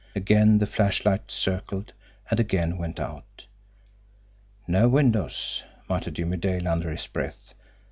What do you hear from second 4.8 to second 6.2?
windows!" muttered